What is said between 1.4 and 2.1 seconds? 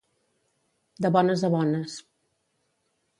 a bones.